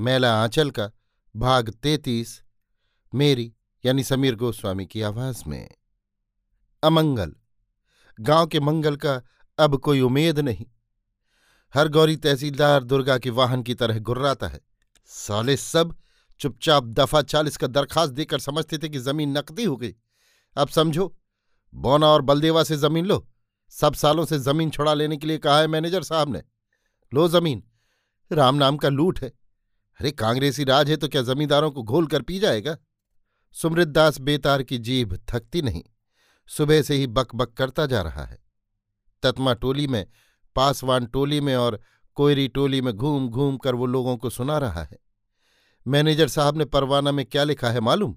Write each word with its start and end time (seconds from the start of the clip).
मैला 0.00 0.42
आंचल 0.42 0.70
का 0.70 0.90
भाग 1.36 1.70
तैतीस, 1.70 2.42
मेरी 3.14 3.52
यानी 3.84 4.04
समीर 4.04 4.34
गोस्वामी 4.34 4.86
की 4.86 5.02
आवाज़ 5.02 5.42
में। 5.46 5.68
अमंगल, 6.82 7.32
गाँव 8.20 8.46
के 8.46 8.60
मंगल 8.60 8.96
का 8.96 9.22
अब 9.58 9.76
कोई 9.76 10.00
उम्मीद 10.00 10.38
नहीं। 10.38 10.66
हर 11.74 11.88
गौरी 11.88 12.16
तहसीलदार 12.16 12.84
दुर्गा 12.84 13.18
के 13.18 13.30
वाहन 13.30 13.62
की 13.62 13.74
तरह 13.74 13.98
गुर्राता 13.98 14.48
है। 14.48 14.60
साले 15.06 15.56
सब 15.56 15.94
चुपचाप 16.40 16.84
दफ़ा 16.84 17.22
चालीस 17.22 17.56
का 17.56 17.66
दरखास्त 17.66 18.12
देकर 18.12 18.38
समझते 18.38 18.78
थे 18.78 18.88
कि 18.88 18.98
ज़मीन 18.98 19.38
नकदी 19.38 19.64
हो 19.64 19.76
गई। 19.76 19.94
अब 20.56 20.68
समझो, 20.68 21.16
बोना 21.74 22.06
और 22.06 22.22
बलदेवा 22.22 22.62
से 22.62 22.76
ज़मीन 22.76 23.06
लो। 23.06 23.28
सब 23.70 23.94
सालों 23.94 24.24
से 24.24 24.38
ज़मीन 24.38 24.70
छुड़ा 24.70 24.94
लेने 24.94 25.16
के 25.16 25.26
लिए 25.26 25.38
कहा 25.38 25.58
है 25.58 25.66
मैनेजर 25.66 26.02
साहब 26.02 26.32
ने। 26.32 26.42
लो 27.14 27.28
ज़मीन, 27.28 27.62
राम 28.32 28.54
नाम 28.54 28.76
का 28.76 28.88
लूट 28.88 29.20
है। 29.20 29.39
अरे 30.00 30.10
कांग्रेसी 30.10 30.64
राज 30.64 30.90
है 30.90 30.96
तो 30.96 31.08
क्या 31.08 31.22
जमींदारों 31.22 31.70
को 31.70 31.82
घोल 31.82 32.06
कर 32.06 32.22
पी 32.22 32.38
जाएगा? 32.38 32.76
सुमृतदास 33.52 34.18
बेतार 34.20 34.62
की 34.62 34.78
जीभ 34.78 35.14
थकती 35.28 35.62
नहीं, 35.62 35.82
सुबह 36.48 36.82
से 36.82 36.94
ही 36.94 37.06
बक 37.06 37.34
बक 37.34 37.52
करता 37.52 37.86
जा 37.86 38.00
रहा 38.02 38.24
है। 38.24 38.38
तत्मा 39.22 39.54
टोली 39.54 39.86
में, 39.86 40.06
पासवान 40.56 41.06
टोली 41.06 41.40
में 41.40 41.54
और 41.56 41.80
कोयरी 42.14 42.48
टोली 42.48 42.80
में 42.80 42.92
घूम 42.94 43.28
घूम 43.28 43.56
कर 43.56 43.74
वो 43.74 43.86
लोगों 43.86 44.16
को 44.16 44.30
सुना 44.30 44.58
रहा 44.58 44.82
है। 44.84 44.98
मैनेजर 45.86 46.28
साहब 46.28 46.56
ने 46.56 46.64
परवाना 46.64 47.12
में 47.12 47.24
क्या 47.26 47.44
लिखा 47.44 47.70
है 47.70 47.80
मालूम? 47.80 48.16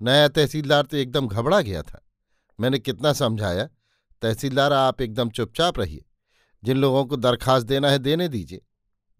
नया 0.00 0.28
तहसीलदार 0.28 0.82
तो 0.82 0.96
एकदम 0.96 1.28
घबरा 1.28 1.60
गया 1.60 1.82
था। 1.82 2.04
मैंने 2.60 2.78
कितना 2.78 3.12
समझाया? 3.12 3.68
तहसीलदार, 4.22 4.72
आप 4.72 5.02
एकदम 5.02 5.30
चुपचाप 5.30 5.78
रहिए। 5.78 6.04
जिन 6.64 6.76
लोगों 6.76 7.04
को 7.04 7.16
दरखास्त 7.16 7.66
देना 7.66 7.90
है, 7.90 7.98
देने 7.98 8.28
दीजिए। 8.28 8.64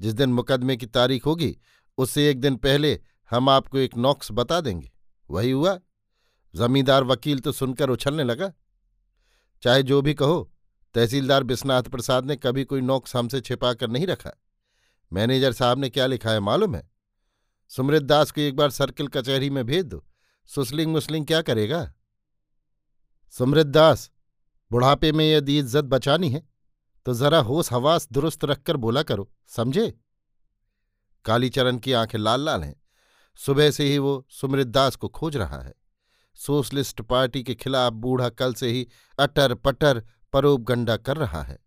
जिस 0.01 0.15
दिन 0.15 0.33
मुकदमे 0.33 0.77
की 0.77 0.87
तारीख 0.87 1.27
होगी 1.27 1.57
उससे 1.99 2.31
एक 2.31 2.41
दिन 2.41 2.57
पहले 2.57 2.99
हम 3.31 3.49
आपको 3.49 3.79
एक 3.79 3.97
नॉक्स 3.97 4.29
बता 4.33 4.61
देंगे। 4.61 4.91
वही 5.31 5.51
हुआ। 5.51 5.79
जमींदार 6.55 7.05
वकील 7.05 7.41
तो 7.41 7.53
सुनकर 7.53 7.91
उछलने 7.91 8.25
लगा। 8.25 8.53
चाहे 9.63 9.83
जो 9.83 10.01
भी 10.03 10.15
कहो, 10.15 10.51
तहसीलदार 10.95 11.43
बिस्नाथ 11.43 11.83
प्रसाद 11.83 12.27
ने 12.27 12.37
कभी 12.37 12.65
कोई 12.65 12.81
नोक्स 12.81 13.17
हमसे 13.17 13.41
छिपा 13.41 13.73
कर 13.75 13.89
नहीं 13.89 14.07
रखा। 14.07 14.31
मैनेजर 15.13 15.53
साहब 15.53 15.79
ने 15.79 15.91
क्या 15.91 16.07
लिखा 16.07 16.31
है 16.31 16.41
मालूम 16.41 16.75
है? 16.77 16.91
सुमृत 17.69 18.03
दास 18.03 18.31
को 18.31 18.41
एक 18.41 18.57
बार 18.57 18.71
सर्किल 18.71 19.09
कचहरी 19.09 19.51
में 19.51 19.65
भेज 19.67 19.85
दो। 19.85 20.05
सुसलिंग 20.51 20.93
मुसलिंग 20.93 21.27
क्या 21.27 21.43
करेगा? 21.43 21.93
सुमृत 23.35 23.67
दास, 23.67 24.11
बुढ़ापे 24.71 25.13
में 25.13 25.25
यदि 25.33 25.59
इज़्ज़त 25.59 25.85
बचानी 25.85 26.31
है। 26.31 26.43
तो 27.07 27.15
जरा 27.15 27.39
होश 27.39 27.73
हवास 27.73 28.09
दुरुस्त 28.13 28.45
रखकर 28.45 28.77
बोला 28.77 29.03
करो, 29.03 29.31
समझे? 29.47 29.93
कालीचरण 31.25 31.79
की 31.79 31.93
आँखें 31.93 32.19
लाल 32.19 32.41
लाल 32.41 32.65
हैं। 32.65 32.83
सुबह 33.37 33.71
से 33.71 33.85
ही 33.85 33.99
वो 33.99 34.27
सुमृतदास 34.31 34.97
को 34.97 35.09
खोज 35.09 35.37
रहा 35.37 35.63
है। 35.63 35.75
सोशलिस्ट 36.35 37.01
पार्टी 37.01 37.43
के 37.43 37.55
खिलाफ 37.55 37.93
बूढ़ा 37.93 38.29
कल 38.29 38.55
से 38.55 38.71
ही 38.71 38.89
अटर 39.19 39.55
पटर 39.55 40.05
परोप 40.33 40.61
गंडा 40.61 40.97
कर 40.97 41.17
रहा 41.17 41.43
है। 41.43 41.59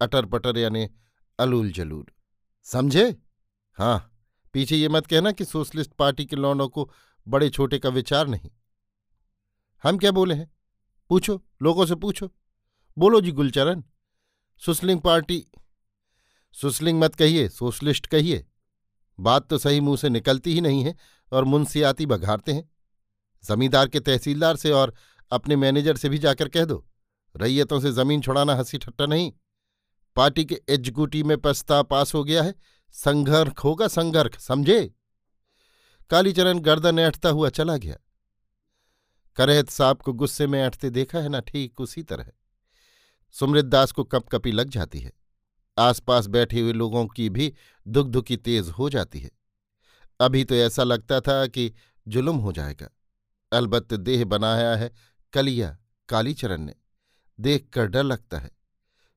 अटर 0.00 0.26
पटर 0.26 0.58
यानी 0.58 0.90
अलूल 1.38 1.72
जलूल 1.72 2.06
समझे? 2.64 3.16
हाँ 3.72 4.08
पीछे 4.52 4.76
ये 4.76 4.88
मत 4.88 5.06
कहना 5.06 5.32
कि 5.32 5.44
सोशलिस्ट 5.44 5.92
पार्टी 5.92 6.24
के 6.24 6.36
लौंडों 6.36 6.68
को 6.68 6.92
बड़े 7.28 7.50
छोटे 7.50 7.78
का 7.78 7.88
विचार 7.88 8.26
नहीं। 8.26 8.50
हम 9.82 9.98
क्या 9.98 10.10
बोले 10.10 10.34
हैं? 10.34 10.50
पूछो, 11.08 11.42
लोगों 11.62 11.86
से 11.86 11.94
पूछो। 11.94 12.30
बोलो 12.98 13.20
जी 13.20 13.32
गुलचरण। 13.32 13.82
सुसलिंग 14.58 15.00
पार्टी, 15.00 15.46
सुसलिंग 16.52 17.00
मत 17.00 17.14
कहिए, 17.14 17.48
सोशलिस्ट 17.48 18.06
कहिए। 18.06 18.46
बात 19.18 19.48
तो 19.50 19.58
सही 19.58 19.80
मुँह 19.80 19.96
से 19.96 20.08
निकलती 20.08 20.54
ही 20.54 20.60
नहीं 20.60 20.84
है 20.84 20.94
और 21.32 21.44
मुंशियाती 21.44 22.06
बघारते 22.06 22.52
हैं। 22.52 22.68
जमींदार 23.44 23.88
के 23.88 24.00
तहसीलदार 24.00 24.56
से 24.56 24.70
और 24.70 24.94
अपने 25.32 25.56
मैनेजर 25.56 25.96
से 25.96 26.08
भी 26.08 26.18
जाकर 26.18 26.48
कह 26.48 26.64
दो, 26.64 26.84
रैयतों 27.34 27.80
से 27.80 27.92
ज़मीन 27.92 28.20
छुड़ाना 28.20 28.54
हँसी 28.54 28.78
ठट्टा 28.78 29.06
नहीं। 29.06 29.32
पार्टी 30.16 30.44
के 30.44 30.60
एग्जीक्यूटिव 30.68 31.26
में 31.26 31.36
प्रस्ताव 31.38 31.84
पास 31.84 32.14
हो 32.14 32.24
गया 32.24 32.42
है, 32.42 32.54
संघर्ष 32.94 33.52
होगा 33.64 33.88
संघर्ष, 33.88 34.38
समझे? 34.38 34.94
कालीचरण 36.10 36.58
गर्दन 36.58 36.98
ऐठता 36.98 37.28
हुआ 37.28 37.48
चला 37.48 37.76
गया। 37.76 37.96
करहत 39.36 39.70
साहब 39.70 39.96
को 39.96 40.12
गुस्से 40.12 40.46
में 40.46 40.60
ऐठते 40.62 40.90
देखा 40.90 41.18
है 41.18 41.28
ना, 41.28 41.40
ठीक 41.40 41.80
उसी 41.80 42.02
तरह। 42.02 42.30
सुमृत 43.34 43.64
दास 43.64 43.92
को 43.92 44.04
कपकपी 44.04 44.52
लग 44.52 44.68
जाती 44.68 45.00
है। 45.00 45.12
आसपास 45.78 46.26
बैठे 46.26 46.60
हुए 46.60 46.72
लोगों 46.72 47.06
की 47.06 47.30
भी 47.30 47.54
दुखदुखी 47.88 48.36
तेज 48.36 48.68
हो 48.68 48.90
जाती 48.90 49.20
है। 49.20 49.30
अभी 50.20 50.44
तो 50.44 50.54
ऐसा 50.54 50.82
लगता 50.82 51.20
था 51.20 51.46
कि 51.46 51.72
जुलुम 52.08 52.36
हो 52.36 52.52
जाएगा। 52.52 52.88
अलबत्त 53.52 53.94
देह 53.94 54.24
बनाया 54.24 54.76
है, 54.76 54.92
कलिया 55.32 55.78
कालीचरण 56.08 56.62
ने। 56.62 56.74
देख 57.40 57.68
कर 57.72 57.86
डर 57.86 58.02
लगता 58.02 58.38
है। 58.38 58.50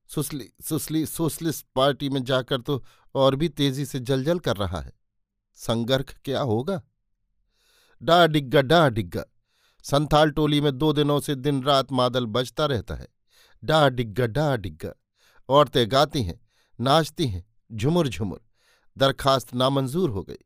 सुसली 0.07 0.49
सुसली 0.61 1.05
सोशलिस्ट 1.05 1.65
पार्टी 1.75 2.09
में 2.09 2.23
जाकर 2.23 2.61
तो 2.61 2.83
और 3.15 3.35
भी 3.35 3.49
तेज़ी 3.49 3.85
से 3.85 3.99
जलजल 3.99 4.39
कर 4.39 4.55
रहा 4.55 4.81
है। 4.81 4.93
संघर्ष 5.55 6.15
क्या 6.25 6.41
होगा? 6.41 6.83
डा 8.01 8.27
डिग्गा 8.27 8.61
डा 8.61 8.89
डिग्गा। 8.89 9.23
संथाल 9.83 10.31
टोली 10.31 10.61
में 10.61 10.77
दो 10.77 10.93
दिनों 10.93 11.19
से 11.19 11.35
दिन 11.35 11.63
रात 11.63 11.91
मादल 11.91 12.25
बजता 12.25 12.65
रहता 12.65 12.95
है। 12.95 13.07
डा 13.63 13.89
डिग्गा 13.89 14.27
डा 14.27 14.55
डिग्गा। 14.55 14.91
औरतें 15.49 15.91
गाती 15.91 16.23
हैं। 16.23 16.44
नाचती 16.81 17.27
हैं 17.27 17.45
झुमुर 17.71 18.07
झुमुर 18.07 18.45
दरखास्त 18.97 19.53
नामंजूर 19.53 20.09
हो 20.09 20.23
गई। 20.23 20.37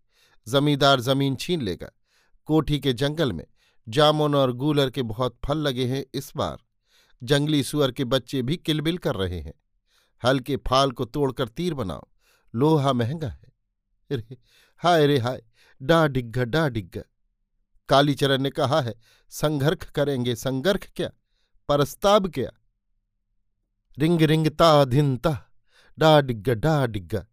जमींदार 0.48 1.00
ज़मीन 1.00 1.36
छीन 1.36 1.62
लेगा। 1.62 1.90
कोठी 2.46 2.80
के 2.80 2.94
जंगल 2.94 3.34
में 3.34 3.46
जामुन 3.90 4.36
और 4.36 4.54
गूलर 4.54 4.90
के 4.90 5.02
बहुत 5.02 5.40
फल 5.46 5.58
लगे 5.58 5.86
हैं 5.86 6.06
इस 6.14 6.34
बार। 6.36 6.58
जंगली 7.24 7.64
सुअर 7.64 7.92
के 7.92 8.06
बच्चे 8.06 8.42
भी 8.42 8.58
किलबिल 8.58 8.98
कर 8.98 9.16
रहे 9.16 9.40
हैं। 9.40 9.54
हल्के 10.26 10.58
फाल 10.58 10.92
को 10.92 11.06
तोड़कर 11.06 11.48
तीर 11.48 11.74
बनाओ। 11.74 12.08
लोहा 12.56 12.94
महँगा 12.94 13.30
है। 13.30 13.50
रे 14.12 14.38
हाय 14.78 15.08
रे 15.08 15.18
हाय 15.18 15.44
डा 15.82 16.08
डिग्गा 16.08 16.44
डा 16.44 16.70
डिग्गा 16.70 17.02
कालीचरण 17.90 18.42
ने 18.42 18.50
कहा 18.50 18.82
है 18.82 18.96
संघर्ष 19.30 19.86
करेंगे 19.86 20.36
संघर्ष 20.36 20.88
क्या? 20.96 21.10
परस्ताब 21.68 22.32
क्या? 22.32 22.50
रिंग 23.98 24.22
रिंग 24.22 24.48
ता 24.48 24.86
धिन 24.86 25.18
ता 25.18 25.49
डा 26.00 26.22
डिग्गा 26.22 26.54
डा 26.54 26.86
डिग्गा 26.86 27.26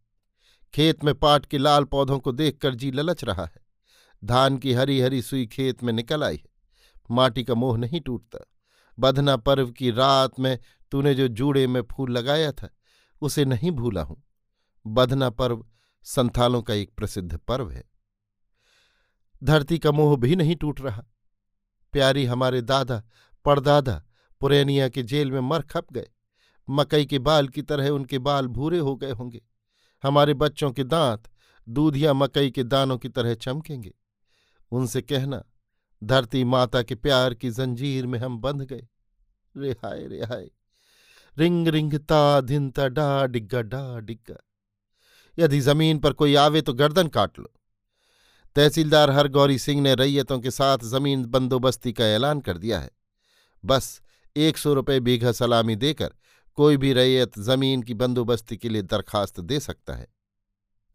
खेत 0.75 1.05
में 1.05 1.15
पाट 1.15 1.47
के 1.47 1.59
लाल 1.59 1.85
पौधों 1.85 2.19
को 2.19 2.33
देखकर 2.33 2.75
जी 2.75 2.91
ललच 2.91 3.25
रहा 3.25 3.45
है। 3.45 3.67
धान 4.25 4.59
की 4.59 4.73
हरी 4.73 5.01
हरी 5.01 5.23
सुई 5.23 5.47
खेत 5.47 5.83
में 5.83 5.93
निकल 5.93 6.25
आई 6.25 6.37
है। 6.37 6.45
माटी 7.11 7.45
का 7.45 7.55
मोह 7.55 7.79
नहीं 7.79 8.01
टूटता। 8.01 8.39
बधना 8.99 9.37
पर्व 9.37 9.71
की 9.71 9.91
रात 9.91 10.41
में 10.41 10.59
तूने 10.91 11.15
जो 11.15 11.29
जूड़े 11.29 11.67
में 11.67 11.83
फूल 11.83 12.13
लगाया 12.13 12.53
था, 12.53 12.69
उसे 13.21 13.45
नहीं 13.45 13.71
भूला 13.71 14.03
हूँ। 14.03 14.23
बधना 14.87 15.31
पर्व 15.31 15.67
संथालों 16.03 16.63
का 16.63 16.75
एक 16.75 16.95
प्रसिद्ध 16.97 17.37
पर्व 17.37 17.71
है। 17.71 17.85
धरती 19.45 19.79
का 19.79 19.93
मोह 19.93 20.17
भी 20.17 20.37
नहीं 20.37 20.57
टूट 20.57 20.81
रहा। 20.81 21.05
प्यारी 21.93 22.25
हमारे 22.25 22.63
दादा, 22.63 23.03
परदादा 23.45 24.05
पुरैनिया 24.41 24.89
के 24.89 25.03
जेल 25.03 25.33
में 25.33 25.41
मर 25.41 25.63
खप 25.63 25.93
गए। 25.93 26.11
मकई 26.71 27.07
के 27.07 27.19
बाल 27.19 27.49
की 27.49 27.63
तरह 27.63 27.89
उनके 27.89 28.19
बाल 28.19 28.47
भूरे 28.47 28.79
हो 28.79 28.97
गए 28.97 29.11
होंगे। 29.11 29.43
हमारे 30.03 30.35
बच्चों 30.35 30.73
के 30.73 30.85
दांत 30.85 31.31
दूधिया 31.69 32.13
मकई 32.13 32.51
के 32.51 32.65
दानों 32.65 32.99
की 32.99 33.09
तरह 33.09 33.35
चमकेंगे। 33.35 33.95
उनसे 34.71 35.03
कहना, 35.03 35.45
धरती 36.05 36.45
माता 36.45 36.83
के 36.83 36.95
प्यार 36.95 37.35
की 37.35 37.51
जंजीर 37.51 38.07
में 38.07 38.19
हम 38.19 38.39
बंध 38.39 38.63
गए। 38.63 38.87
रिहाय 39.57 40.07
रिहाय 40.07 40.51
रिंग 41.39 41.69
रिंग, 41.69 41.95
ता, 41.95 42.41
धिन, 42.41 42.71
ता, 42.71 42.89
डा, 42.89 43.27
डिग्गा 43.27 43.63
डा, 43.63 44.01
डिग्गा। 44.01 44.37
यदि 45.39 45.61
ज़मीन 45.61 45.99
पर 45.99 46.13
कोई 46.13 46.35
आवे 46.35 46.63
तो 46.63 46.73
गर्दन 46.73 47.09
काट 47.09 47.39
लो। 47.39 47.53
तहसीलदार 48.57 49.11
हरगौरी 49.11 49.59
सिंह 49.59 49.81
ने 49.81 49.95
रैयतों 49.95 50.41
के 50.41 50.51
साथ 50.51 50.79
ज़मीन 50.85 51.25
बंदोबस्ती 51.25 51.93
का 51.93 52.07
ऐलान 52.07 52.41
कर 52.41 52.59
दिया 52.59 52.81
है। 52.81 52.91
बस 53.65 54.03
एक 54.37 54.57
सौ 54.57 54.75
रुपये 54.75 55.01
बीघा 55.01 55.33
सलामी 55.33 55.77
देकर 55.77 56.15
कोई 56.57 56.77
भी 56.77 56.93
रैयत 56.93 57.39
ज़मीन 57.39 57.83
की 57.83 57.95
बंदोबस्ती 57.95 58.57
के 58.57 58.69
लिए 58.69 58.83
दरखास्त 58.83 59.41
दे 59.41 59.61
सकता 59.61 59.95
है। 59.95 60.09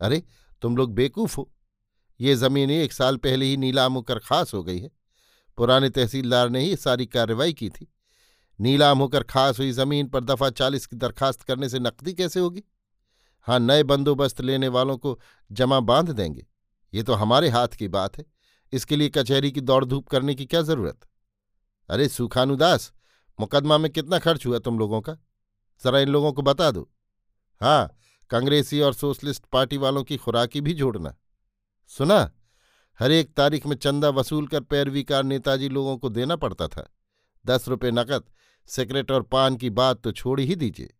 अरे, 0.02 0.24
तुम 0.62 0.78
लोग 0.78 0.94
बेकूफ 0.94 1.38
हो। 1.38 1.54
ये 2.22 2.36
ज़मीन 2.36 2.72
एक 2.72 2.94
साल 2.94 3.18
पहले 3.18 3.46
ही 3.46 3.58
नीलाम 3.58 3.94
होकर 3.94 4.20
खास 4.20 4.54
हो 4.54 4.64
गई 4.64 4.80
है। 4.80 4.92
पुराने 5.58 5.90
तहसीलदार 5.90 6.50
ने 6.50 6.60
ही 6.60 6.76
सारी 6.76 7.06
कार्रवाई 7.06 7.54
की 7.54 7.70
थी। 7.70 7.94
नीलाम 8.60 9.00
होकर 9.00 9.24
खास 9.24 9.60
हुई 9.60 9.72
ज़मीन 9.72 10.08
पर 10.08 10.24
दफ़ा 10.24 10.50
चालीस 10.50 10.86
की 10.86 10.96
दरखास्त 10.96 11.42
करने 11.42 11.70
से 11.70 11.80
नकदी 11.80 12.14
कैसे 12.14 12.40
होगी? 12.40 12.64
हाँ 13.42 13.60
नए 13.60 13.84
बंदोबस्त 13.84 14.42
लेने 14.42 14.68
वालों 14.68 14.98
को 14.98 15.20
जमा 15.52 15.80
बाँध 15.80 16.10
देंगे। 16.10 16.48
ये 16.94 17.04
तो 17.04 17.14
हमारे 17.14 17.50
हाथ 17.50 17.68
की 17.68 17.88
बात 17.88 18.18
है। 18.18 18.26
इसके 18.72 18.96
लिए 18.96 19.10
कचहरी 19.10 19.52
की 19.52 19.62
दौड़ 19.62 19.86
धूप 19.86 20.08
करने 20.08 20.36
की 20.36 20.46
क्या 20.46 20.62
ज़रूरत? 20.62 21.00
अरे 21.90 22.10
सुखानुदास 22.10 22.94
मुकदमा 23.40 23.78
में 23.78 23.92
कितना 23.92 24.20
खर्च 24.20 24.46
हुआ 24.46 24.60
तुम 24.60 24.80
लोगों 24.80 25.02
का? 25.02 25.18
जरा 25.86 26.00
इन 26.00 26.10
लोगों 26.10 26.34
को 26.34 26.42
बता 26.42 26.72
दो। 26.72 26.90
हाँ 27.62 27.96
कांग्रेसी 28.30 28.82
और 28.82 28.94
सोशलिस्ट 28.94 29.46
पार्टी 29.46 29.78
वालों 29.78 30.04
की 30.04 30.18
खुराकी 30.18 30.62
भी 30.62 30.74
जोड़ना। 30.74 31.16
सुना? 31.88 32.32
हर 33.00 33.12
एक 33.12 33.34
तारीख 33.34 33.66
में 33.68 33.76
चंदा 33.76 34.10
वसूल 34.10 34.48
कर 34.48 34.62
पैरवीकार 34.62 35.24
नेताजी 35.24 35.70
लोगों 35.70 35.98
को 35.98 36.10
देना 36.10 36.36
पड़ता 36.36 36.68
था। 36.68 36.96
दस 37.46 37.68
रुपये 37.68 37.92
नकद, 37.92 38.24
सिगरेट 38.66 39.12
और 39.12 39.24
पान 39.24 39.56
की 39.56 39.70
बात 39.70 40.02
तो 40.02 40.12
छोड़ 40.12 40.40
ही 40.40 40.56
दीजिए। 40.56 40.94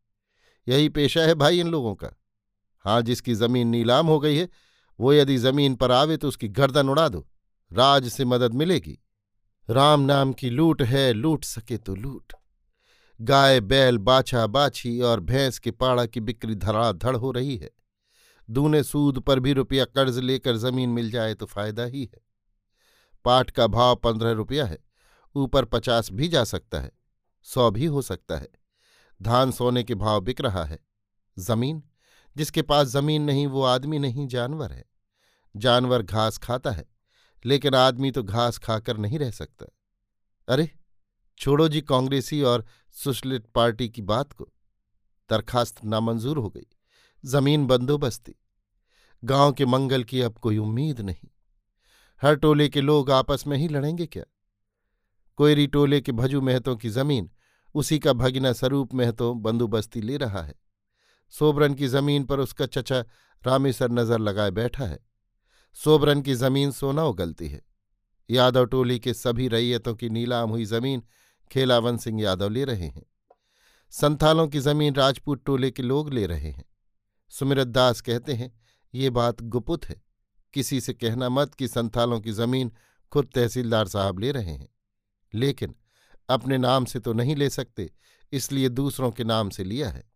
यही 0.68 0.90
पेशा 0.90 1.22
है 1.22 1.36
भाई 1.36 1.60
इन 1.60 1.68
लोगों 1.68 1.96
का। 1.96 2.08
हाँ 2.80 3.02
जिसकी 3.02 3.34
ज़मीन 3.34 3.68
नीलाम 3.68 4.08
हो 4.08 4.20
गई 4.20 4.38
है, 4.38 4.50
वो 5.00 5.14
यदि 5.14 5.38
ज़मीन 5.38 5.76
पर 5.76 5.92
आवे 5.92 6.18
तो 6.18 6.28
उसकी 6.28 6.48
गर्दन 6.48 6.90
उड़ा 6.90 7.10
दो। 7.10 7.28
राज 7.74 8.08
से 8.08 8.26
मदद 8.26 8.54
मिलेगी। 8.54 9.00
राम 9.70 10.02
नाम 10.02 10.34
की 10.34 10.50
लूट 10.50 10.82
है, 10.82 11.14
लूट 11.14 11.44
सके 11.44 11.78
तो 11.78 11.96
लूट। 11.96 12.34
गाय, 13.22 13.60
बैल, 13.60 13.98
बाछा, 13.98 14.48
बाछी 14.48 15.02
और 15.02 15.20
भैंस 15.20 15.60
के 15.60 15.72
पाड़ा 15.72 16.06
की 16.06 16.20
बिक्री 16.20 16.56
धड़ाधड़ 16.56 17.16
हो 17.16 17.32
रही 17.32 17.58
है। 17.58 17.70
दूने 18.50 18.84
सूद 18.84 19.20
पर 19.20 19.40
भी 19.40 19.54
रुपया 19.54 19.86
कर्ज 19.86 20.18
लेकर 20.20 20.58
ज़मीन 20.58 20.90
मिल 20.90 21.12
जाए 21.12 21.34
तो 21.34 21.46
फ़ायदा 21.46 21.84
ही 21.84 22.04
है। 22.04 22.22
पाट 23.26 23.52
का 23.52 23.68
भाव 23.68 23.96
पंद्रह 23.96 24.32
रुपया 24.32 24.66
है, 24.66 24.78
ऊपर 25.36 25.66
पचास 25.66 26.12
भी 26.12 26.28
जा 26.28 26.44
सकता 26.44 26.80
है, 26.80 26.92
सौ 27.44 27.72
भी 27.72 27.86
हो 27.86 28.02
सकता 28.02 28.38
है। 28.38 28.48
धान 29.22 29.52
सोने 29.52 29.84
के 29.84 29.96
भाव 29.96 30.22
बिक 30.22 30.42
रहा 30.42 30.64
है। 30.64 30.80
ज़मीन? 31.40 31.84
जिसके 32.38 32.62
पास 32.62 32.88
ज़मीन 32.88 33.22
नहीं, 33.22 33.48
वो 33.48 33.64
आदमी 33.64 34.00
नहीं, 34.00 34.28
जानवर 34.28 34.72
है। 34.72 34.86
जानवर 35.56 36.02
घास 36.02 36.38
खाता 36.38 36.72
है, 36.72 36.86
लेकिन 37.46 37.76
आदमी 37.76 38.12
तो 38.12 38.24
घास 38.24 38.58
खाकर 38.58 38.98
नहीं 38.98 39.20
रह 39.20 39.32
सकता। 39.32 39.66
अरे! 40.48 40.81
छोड़ो 41.42 41.68
जी 41.68 41.82
कांग्रेसी 41.82 42.42
और 42.42 42.66
सुशलित 42.92 43.46
पार्टी 43.46 43.90
की 43.90 44.02
बात 44.02 44.34
को। 44.34 44.54
दरखास्त 45.30 45.86
नामंजूर 45.86 46.38
हो 46.38 46.50
गई। 46.50 46.68
ज़मीन 47.26 47.68
बंदोबस्ती। 47.68 48.36
गाँव 49.24 49.54
के 49.54 49.66
मंगल 49.66 50.04
की 50.04 50.22
अब 50.22 50.34
कोई 50.34 50.58
उम्मीद 50.58 51.02
नहीं। 51.02 51.30
हर 52.22 52.36
टोले 52.36 52.70
के 52.70 52.82
लोग 52.82 53.12
आपस 53.12 53.44
में 53.48 53.58
ही 53.58 53.68
लड़ेंगे 53.68 54.06
क्या? 54.06 54.24
कोयरी 55.36 55.68
टोले 55.68 56.02
के 56.02 56.12
भजू 56.12 56.42
महतों 56.42 56.76
की 56.76 56.90
ज़मीन, 56.90 57.32
उसी 57.76 58.00
का 58.00 58.14
भगिना 58.14 58.54
स्वरूप 58.54 58.94
महतो 58.94 59.34
बंदोबस्ती 59.34 60.02
ले 60.02 60.18
रहा 60.18 60.42
है। 60.42 60.56
सोबरन 61.30 61.74
की 61.74 61.88
ज़मीन 61.88 62.24
पर 62.24 62.40
उसका 62.40 62.66
चचा 62.66 63.06
रामेसर 63.48 63.92
नज़र 63.92 64.20
लगाए 64.20 64.52
बैठा 64.52 64.86
है। 64.86 65.00
सोबरन 65.74 66.22
की 66.22 66.34
ज़मीन 66.34 66.72
सोना 66.72 67.04
उगलती 67.04 67.48
है। 67.48 67.62
यादव 68.30 68.66
टोली 68.66 69.00
के 69.00 69.14
सभी 69.14 69.48
रैयतों 69.48 69.96
की 69.96 70.10
नीलाम 70.10 70.50
हुई 70.50 70.66
ज़मीन 70.66 71.04
खेलावन 71.52 71.98
सिंह 71.98 72.22
यादव 72.22 72.50
ले 72.50 72.64
रहे 72.66 72.88
हैं। 72.88 73.06
संथालों 73.90 74.48
की 74.48 74.60
ज़मीन 74.60 74.96
राजपूत 74.96 75.44
टोले 75.46 75.72
के 75.72 75.84
लोग 75.84 76.14
ले 76.14 76.26
रहे 76.26 76.52
हैं। 76.52 76.66
सुमिरत 77.30 77.68
दास 77.68 78.02
कहते 78.02 78.34
हैं, 78.34 78.60
ये 78.94 79.10
बात 79.10 79.42
गुपुत 79.42 79.86
है। 79.86 80.02
किसी 80.54 80.82
से 80.82 80.94
कहना 80.94 81.30
मत 81.30 81.54
कि 81.54 81.68
संथालों 81.68 82.20
की 82.22 82.32
ज़मीन 82.32 82.72
खुद 83.12 83.30
तहसीलदार 83.36 83.88
साहब 83.88 84.20
ले 84.20 84.32
रहे 84.32 84.52
हैं। 84.52 84.68
लेकिन 85.34 85.76
अपने 86.30 86.58
नाम 86.58 86.86
से 86.86 87.00
तो 87.00 87.14
नहीं 87.14 87.36
ले 87.36 87.50
सकते, 87.50 87.92
इसलिए 88.32 88.70
दूसरों 88.70 89.12
के 89.12 89.24
नाम 89.24 89.50
से 89.50 89.64
लिया 89.64 89.90
है। 89.90 90.12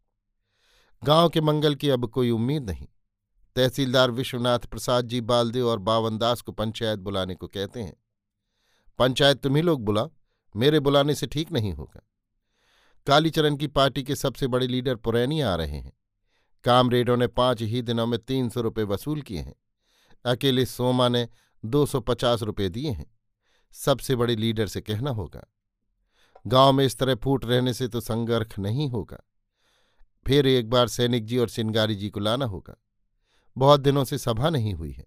गाँव 1.03 1.29
के 1.29 1.41
मंगल 1.41 1.75
की 1.75 1.89
अब 1.89 2.09
कोई 2.09 2.29
उम्मीद 2.29 2.69
नहीं। 2.69 2.87
तहसीलदार 3.55 4.11
विश्वनाथ 4.11 4.59
प्रसाद 4.59 5.05
जी 5.05 5.21
बालदेव 5.21 5.67
और 5.67 5.79
बावनदास 5.79 6.41
को 6.41 6.51
पंचायत 6.51 6.99
बुलाने 6.99 7.35
को 7.35 7.47
कहते 7.47 7.81
हैं। 7.81 7.93
पंचायत 8.99 9.37
तुम्ही 9.37 9.61
लोग 9.61 9.83
बुलाओ। 9.85 10.11
मेरे 10.55 10.79
बुलाने 10.79 11.15
से 11.15 11.27
ठीक 11.27 11.51
नहीं 11.51 11.73
होगा। 11.73 12.07
कालीचरण 13.07 13.55
की 13.55 13.67
पार्टी 13.67 14.03
के 14.03 14.15
सबसे 14.15 14.47
बड़े 14.47 14.67
लीडर 14.67 14.95
पुरैनी 14.95 15.41
आ 15.41 15.55
रहे 15.55 15.77
हैं। 15.77 15.93
कामरेडों 16.63 17.17
ने 17.17 17.27
पाँच 17.27 17.61
ही 17.61 17.81
दिनों 17.81 18.07
में 18.07 18.19
तीन 18.19 18.49
सौ 18.49 18.61
रुपये 18.61 18.85
वसूल 18.85 19.21
किए 19.21 19.39
हैं। 19.39 19.55
अकेले 20.25 20.65
सोमा 20.65 21.09
ने 21.09 21.29
दो 21.65 21.85
सौ 21.85 21.99
पचास 21.99 22.41
रुपये 22.41 22.69
दिए 22.69 22.91
हैं। 22.91 23.17
सबसे 23.71 24.15
बड़े 24.15 24.35
लीडर 24.35 24.67
से 24.67 24.81
कहना 24.81 25.09
होगा। 25.09 25.45
गाँव 26.47 26.73
में 26.73 26.85
इस 26.85 26.97
तरह 26.97 27.15
फूट 27.15 27.45
रहने 27.45 27.73
से 27.73 27.87
तो 27.87 28.01
संघर्ष 28.01 28.59
नहीं 28.59 28.89
होगा। 28.89 29.19
फिर 30.27 30.47
एक 30.47 30.69
बार 30.69 30.87
सैनिक 30.87 31.25
जी 31.25 31.37
और 31.37 31.49
सिंगारी 31.49 31.95
जी 31.95 32.09
को 32.09 32.19
लाना 32.19 32.45
होगा। 32.45 32.75
बहुत 33.57 33.79
दिनों 33.79 34.03
से 34.03 34.17
सभा 34.17 34.49
नहीं 34.49 34.73
हुई 34.73 34.91
है। 34.91 35.05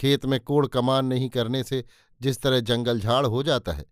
खेत 0.00 0.26
में 0.26 0.40
कोड़ 0.40 0.66
कमान 0.66 1.06
नहीं 1.06 1.28
करने 1.28 1.64
से 1.64 1.84
जिस 2.20 2.40
तरह 2.42 2.60
जंगल 2.60 3.00
झाड़ 3.00 3.26
हो 3.26 3.42
जाता 3.42 3.72
है 3.72 3.84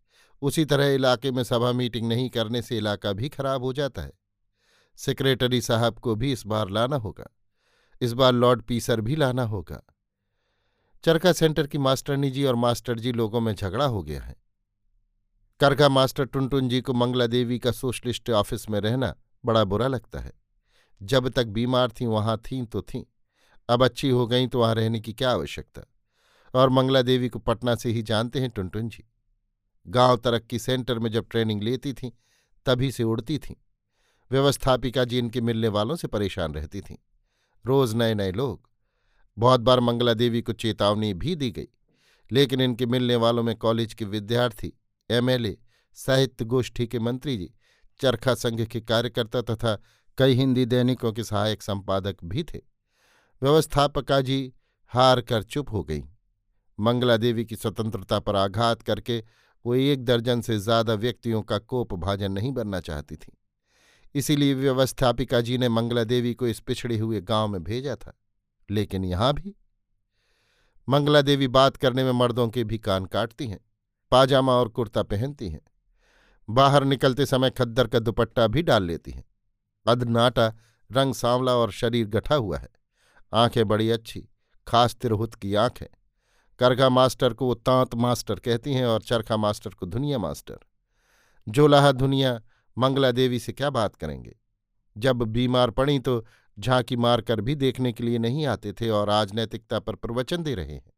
उसी 0.42 0.64
तरह 0.64 0.86
इलाके 0.86 1.30
में 1.30 1.44
सभा 1.44 1.72
मीटिंग 1.72 2.08
नहीं 2.08 2.30
करने 2.30 2.62
से 2.62 2.76
इलाका 2.76 3.12
भी 3.12 3.28
खराब 3.28 3.64
हो 3.64 3.72
जाता 3.72 4.02
है। 4.02 4.12
सेक्रेटरी 4.96 5.60
साहब 5.60 5.94
को 5.94 6.14
भी 6.14 6.32
इस 6.32 6.46
बार 6.46 6.70
लाना 6.70 6.96
होगा। 6.96 7.36
इस 8.00 8.12
बार 8.12 8.32
लॉर्ड 8.32 8.62
पीसर 8.62 9.00
भी 9.00 9.16
लाना 9.16 9.42
होगा। 9.42 9.82
चरखा 11.04 11.32
सेंटर 11.32 11.66
की 11.66 11.78
मास्टरनी 11.78 12.30
जी 12.30 12.44
और 12.44 12.54
मास्टर 12.54 12.98
जी 12.98 13.12
लोगों 13.12 13.40
में 13.40 13.54
झगड़ा 13.54 13.84
हो 13.84 14.02
गया 14.02 14.22
है। 14.22 14.36
करखा 15.60 15.88
मास्टर 15.88 16.24
टुनटुन 16.24 16.68
जी 16.68 16.80
को 16.80 16.92
मंगला 16.92 17.26
देवी 17.26 17.58
का 17.58 17.72
सोशलिस्ट 17.72 18.30
ऑफ़िस 18.30 18.70
में 18.70 18.80
रहना 18.80 19.14
बड़ा 19.44 19.64
बुरा 19.64 19.86
लगता 19.86 20.20
है। 20.20 20.32
जब 21.02 21.28
तक 21.28 21.44
बीमार 21.44 21.90
थीं, 21.90 22.06
वहाँ 22.06 22.36
थीं 22.36 22.66
तो 22.66 22.82
थीं। 22.82 23.04
अब 23.68 23.84
अच्छी 23.84 24.10
हो 24.10 24.26
गई 24.26 24.46
तो 24.46 24.60
वहाँ 24.60 24.74
रहने 24.74 25.00
की 25.00 25.12
क्या 25.12 25.30
आवश्यकता? 25.30 25.82
और 26.54 26.68
मंगला 26.68 27.02
देवी 27.02 27.28
को 27.28 27.38
पटना 27.38 27.74
से 27.74 27.90
ही 27.90 28.02
जानते 28.02 28.40
हैं 28.40 28.50
टुनटुन 28.50 28.88
जी। 28.88 29.04
गाँव 29.86 30.16
तरक्की 30.16 30.58
सेंटर 30.58 30.98
में 30.98 31.10
जब 31.10 31.26
ट्रेनिंग 31.30 31.62
लेती 31.62 31.92
थीं, 31.92 32.10
तभी 32.66 32.90
से 32.92 33.02
उड़ती 33.02 33.38
थीं। 33.38 33.54
व्यवस्थापिका 34.30 35.04
जी 35.04 35.18
इनके 35.18 35.40
मिलने 35.40 35.68
वालों 35.68 35.96
से 35.96 36.08
परेशान 36.08 36.54
रहती 36.54 36.80
थीं। 36.80 36.96
रोज 37.66 37.94
नए 37.94 38.14
नए 38.14 38.32
लोग। 38.32 38.68
बहुत 39.38 39.60
बार 39.60 39.80
मंगला 39.80 40.14
देवी 40.14 40.42
को 40.42 40.52
चेतावनी 40.52 41.14
भी 41.14 41.34
दी 41.36 41.50
गई, 41.50 41.66
लेकिन 42.32 42.60
इनके 42.60 42.86
मिलने 42.86 43.16
वालों 43.16 43.42
में 43.42 43.56
कॉलेज 43.56 43.94
के 43.94 44.04
विद्यार्थी 44.04 44.72
एमएलए 45.10 45.56
साहित्य 45.96 46.44
गोष्ठी 46.44 46.86
के 46.86 46.98
मंत्री 46.98 47.36
जी, 47.36 47.50
चरखा 48.00 48.34
संघ 48.34 48.64
के 48.64 48.80
कार्यकर्ता 48.80 49.42
तथा 49.42 49.76
कई 50.18 50.34
हिंदी 50.34 50.64
दैनिकों 50.66 51.12
के 51.12 51.24
सहायक 51.24 51.62
संपादक 51.62 52.16
भी 52.24 52.44
थे। 52.44 52.60
व्यवस्थापका 53.42 54.20
जी 54.20 54.52
हार 54.92 55.20
कर 55.20 55.42
चुप 55.42 55.72
हो 55.72 55.82
गई। 55.84 56.02
मंगला 56.80 57.16
देवी 57.16 57.44
की 57.44 57.56
स्वतंत्रता 57.56 58.18
पर 58.18 58.36
आघात 58.36 58.82
करके 58.82 59.24
वो 59.64 59.74
एक 59.74 60.04
दर्जन 60.04 60.40
से 60.40 60.58
ज़्यादा 60.58 60.94
व्यक्तियों 60.94 61.42
का 61.42 61.58
कोप 61.58 61.94
भाजन 61.94 62.32
नहीं 62.32 62.52
बनना 62.52 62.80
चाहती 62.80 63.16
थी। 63.16 63.32
इसीलिए 64.14 64.54
व्यवस्थापिका 64.54 65.40
जी 65.40 65.58
ने 65.58 65.68
मंगला 65.68 66.04
देवी 66.04 66.34
को 66.34 66.46
इस 66.46 66.60
पिछड़े 66.60 66.98
हुए 66.98 67.20
गाँव 67.20 67.48
में 67.48 67.62
भेजा 67.64 67.96
था। 67.96 68.18
लेकिन 68.70 69.04
यहाँ 69.04 69.32
भी? 69.34 69.54
मंगला 70.88 71.22
देवी 71.22 71.48
बात 71.48 71.76
करने 71.76 72.04
में 72.04 72.12
मर्दों 72.12 72.48
के 72.48 72.64
भी 72.64 72.78
कान 72.78 73.04
काटती 73.04 73.46
हैं, 73.46 73.60
पाजामा 74.12 74.52
और 74.52 74.68
कुर्ता 74.68 75.02
पहनती 75.02 75.48
हैं। 75.48 75.60
बाहर 76.48 76.84
निकलते 76.84 77.26
समय 77.26 77.50
खद्दर 77.50 77.86
का 77.86 77.98
दुपट्टा 77.98 78.46
भी 78.46 78.62
डाल 78.62 78.84
लेती 78.84 79.10
हैं। 79.10 79.24
अधनाटा 79.86 80.46
रंग 80.90 81.14
सांवला 81.14 81.52
और 81.52 81.72
शरीर 81.72 82.06
गठा 82.06 82.34
हुआ 82.34 82.58
है। 82.58 82.68
आँखें 83.32 83.68
बड़ी 83.68 83.90
अच्छी, 83.90 84.28
खास 84.66 84.94
तिरहुत 84.94 85.34
की 85.34 85.54
आँख। 85.54 85.80
है 85.82 85.88
करगा 86.62 86.88
मास्टर 86.88 87.34
को 87.34 87.46
वो 87.46 87.54
तांत 87.54 87.94
मास्टर 87.94 88.34
कहती 88.34 88.72
हैं 88.72 88.86
और 88.86 89.02
चरखा 89.02 89.36
मास्टर 89.36 89.70
को 89.70 89.86
धुनिया 89.86 90.18
मास्टर। 90.18 90.58
जोलाहा 91.48 91.92
धुनिया, 91.92 92.42
मंगला 92.78 93.10
देवी 93.10 93.38
से 93.38 93.52
क्या 93.52 93.70
बात 93.70 93.96
करेंगे? 93.96 94.36
जब 94.98 95.16
बीमार 95.16 95.70
पड़ी 95.70 95.98
तो 95.98 96.26
झांकी 96.58 96.96
मारकर 96.96 97.40
भी 97.40 97.54
देखने 97.54 97.92
के 97.92 98.04
लिए 98.04 98.18
नहीं 98.18 98.46
आते 98.46 98.72
थे 98.72 98.90
और 98.90 99.10
आज 99.10 99.34
नैतिकता 99.34 99.78
पर 99.78 99.94
प्रवचन 99.94 100.42
दे 100.42 100.54
रहे 100.54 100.72
हैं। 100.72 100.92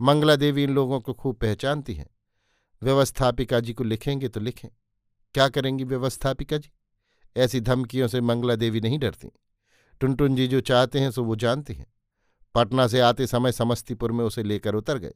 मंगला 0.00 0.36
देवी 0.36 0.64
इन 0.64 0.74
लोगों 0.74 1.00
को 1.00 1.14
खूब 1.14 1.36
पहचानती 1.36 1.94
हैं। 1.94 2.10
व्यवस्थापिका 2.82 3.60
जी 3.60 3.72
को 3.72 3.84
लिखेंगे 3.84 4.28
तो 4.28 4.40
लिखें। 4.40 4.68
क्या 5.34 5.48
करेंगी 5.48 5.84
व्यवस्थापिका 5.84 6.58
जी? 6.58 6.70
ऐसी 7.36 7.60
धमकियों 7.60 8.08
से 8.08 8.20
मंगला 8.20 8.54
देवी 8.54 8.80
नहीं 8.80 8.98
डरती। 8.98 9.28
टुनटुन 10.00 10.36
जी 10.36 10.48
जो 10.48 10.60
चाहते 10.60 11.00
हैं 11.00 11.10
सो 11.10 11.24
वो 11.24 11.36
जानती 11.36 11.74
हैं। 11.74 11.93
पटना 12.54 12.86
से 12.86 13.00
आते 13.00 13.26
समय 13.26 13.52
समस्तीपुर 13.52 14.12
में 14.12 14.24
उसे 14.24 14.42
लेकर 14.42 14.74
उतर 14.74 14.98
गए। 14.98 15.14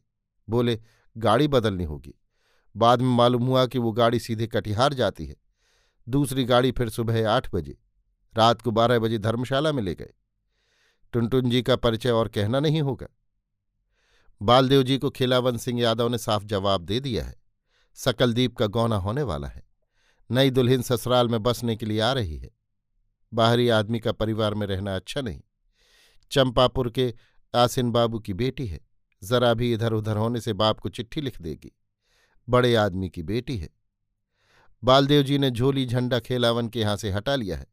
बोले, 0.49 0.81
गाड़ी 1.17 1.49
बदलनी 1.49 1.85
होगी। 1.85 2.15
बाद 2.77 3.03
में 3.03 3.09
मालूम 3.09 3.47
हुआ 3.47 3.67
कि 3.67 3.79
वो 3.79 3.93
गाड़ी 3.93 4.19
सीधे 4.19 4.47
कटिहार 4.47 4.95
जाती 4.95 5.27
है। 5.27 5.37
दूसरी 6.09 6.45
गाड़ी 6.45 6.73
फिर 6.73 6.89
सुबह 6.89 7.31
आठ 7.31 7.55
बजे, 7.55 7.79
रात 8.35 8.63
को 8.63 8.71
बारह 8.71 8.99
बजे 8.99 9.19
धर्मशाला 9.19 9.73
में 9.73 9.83
ले 9.83 9.95
गए। 9.95 10.13
टुनटुन 11.13 11.51
जी 11.51 11.63
का 11.63 11.77
परिचय 11.77 12.11
और 12.11 12.29
कहना 12.29 12.61
नहीं 12.61 12.83
होगा। 12.83 13.07
बालदेव 14.43 14.83
जी 14.83 14.99
को 14.99 15.11
खिलावन 15.11 15.57
सिंह 15.57 15.81
यादव 15.81 16.09
ने 16.09 16.19
साफ़ 16.19 16.45
जवाब 16.45 16.81
दे 16.81 17.01
दिया 17.01 17.25
है। 17.25 17.35
सकलदीप 17.95 18.57
का 18.57 18.67
गौना 18.67 18.97
होने 18.97 19.23
वाला 19.23 19.49
है। 19.49 19.63
नई 20.31 20.51
दुल्हन 20.51 20.83
ससुराल 20.83 21.29
में 21.29 21.43
बसने 21.43 21.77
के 21.77 21.87
लिए 21.87 22.01
आ 22.01 22.13
रही 22.13 22.37
है। 22.39 22.51
बाहरी 23.35 23.69
आदमी 23.69 24.01
का 24.01 24.13
परिवार 24.13 24.55
में 24.55 24.67
रहना 24.67 24.97
अच्छा 24.97 25.21
नहीं। 25.21 25.41
चंपापुर 26.31 26.91
के 26.91 27.15
आसिन 27.55 27.93
बाबू 27.93 28.19
की 28.19 28.35
बेटी 28.35 28.67
है। 28.67 28.81
जरा 29.23 29.55
भी 29.55 29.73
इधर 29.73 29.93
उधर 29.93 30.17
होने 30.17 30.41
से 30.41 30.53
बाप 30.53 30.81
को 30.81 30.89
चिट्ठी 30.89 31.21
लिख 31.21 31.43
देगी। 31.43 31.73
बड़े 32.49 32.75
आदमी 32.75 33.09
की 33.09 33.23
बेटी 33.23 33.57
है। 33.59 33.71
बालदेव 34.85 35.23
जी 35.23 35.39
ने 35.39 35.51
झोली 35.51 35.87
झंडा 35.87 36.21
खेलावन 36.21 36.69
के 36.69 36.81
यहाँ 36.81 36.97
से 36.97 37.11
हटा 37.11 37.35
लिया 37.35 37.57
है। 37.57 37.67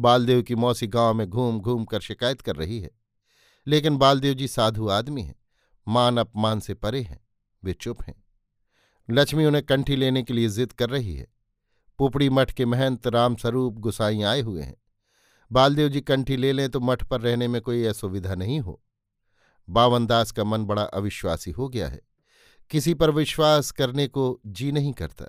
बालदेव 0.00 0.42
की 0.42 0.54
मौसी 0.54 0.86
गाँव 0.86 1.14
में 1.14 1.26
घूम 1.26 1.60
घूम 1.60 1.84
कर 1.84 2.00
शिकायत 2.00 2.40
कर 2.40 2.56
रही 2.56 2.80
है। 2.80 2.90
लेकिन 3.66 3.96
बालदेव 3.96 4.34
जी 4.34 4.48
साधु 4.48 4.88
आदमी 4.88 5.22
हैं। 5.22 5.36
मान 5.88 6.18
अपमान 6.18 6.60
से 6.60 6.74
परे 6.74 7.02
हैं। 7.02 7.24
वे 7.64 7.72
चुप 7.72 8.02
हैं। 8.02 8.24
लक्ष्मी 9.10 9.44
उन्हें 9.44 9.66
कंठी 9.66 9.96
लेने 9.96 10.22
के 10.22 10.32
लिए 10.32 10.48
जिद 10.48 10.72
कर 10.72 10.90
रही 10.90 11.14
है। 11.14 11.26
पुपड़ी 11.98 12.30
मठ 12.30 12.52
के 12.52 12.64
महंत 12.64 13.06
रामस्वरूप 13.06 13.74
गुसाई 13.74 14.22
आए 14.22 14.40
हुए 14.40 14.62
हैं। 14.62 14.76
बालदेव 15.52 15.88
जी 15.88 16.00
कंठी 16.00 16.36
ले 16.36 16.52
लें 16.52 16.68
तो 16.68 16.80
मठ 16.80 17.04
पर 17.04 17.20
रहने 17.20 17.48
में 17.48 17.62
कोई 17.62 17.84
असुविधा 17.84 18.34
नहीं 18.34 18.60
हो। 18.60 18.82
बावनदास 19.68 20.30
का 20.30 20.44
मन 20.44 20.64
बड़ा 20.64 20.82
अविश्वासी 20.82 21.50
हो 21.50 21.68
गया 21.68 21.88
है। 21.88 22.00
किसी 22.70 22.94
पर 22.94 23.10
विश्वास 23.10 23.70
करने 23.70 24.06
को 24.08 24.40
जी 24.46 24.72
नहीं 24.72 24.92
करता। 24.92 25.24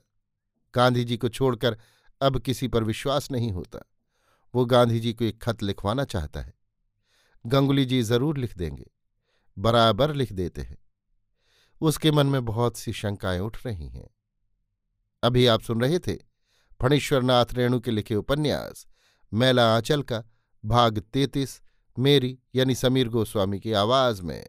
गांधी 0.76 1.04
जी 1.04 1.18
को 1.18 1.30
छोड़कर 1.30 1.78
अब 2.22 2.40
किसी 2.40 2.68
पर 2.68 2.84
विश्वास 2.84 3.32
नहीं 3.32 3.52
होता। 3.52 3.80
वो 4.56 4.66
गांधी 4.66 5.00
जी 5.00 5.14
को 5.14 5.26
एक 5.26 5.42
खत 5.44 5.64
लिखवाना 5.64 6.04
चाहता 6.04 6.42
है। 6.42 6.54
गंगुली 7.46 7.86
जी 7.86 8.02
ज़रूर 8.02 8.38
लिख 8.38 8.58
देंगे। 8.58 8.92
बराबर 9.58 10.14
लिख 10.14 10.34
देते 10.34 10.62
हैं। 10.62 10.78
उसके 11.82 12.12
मन 12.12 12.28
में 12.28 12.46
बहुत 12.46 12.78
सी 12.78 12.94
शंकाएँ 12.94 13.40
उठ 13.40 13.66
रही 13.66 13.90
हैं। 13.90 14.10
अभी 15.24 15.48
आप 15.48 15.62
सुन 15.62 15.82
रहे 15.82 16.00
थे 16.00 16.16
फणीश्वरनाथ 16.82 17.46
रेणु 17.54 17.80
के 17.80 17.92
लिखे 17.92 18.16
उपन्यास 18.16 18.88
मैला 19.36 19.76
आंचल 19.76 20.02
का 20.02 20.24
भाग 20.66 21.00
तेतीस 21.00 21.62
मेरी 22.00 22.40
यानी 22.56 22.76
समीर 22.76 23.10
गोस्वामी 23.10 23.60
की 23.60 23.74
आवाज़ 23.74 24.22
में। 24.22 24.48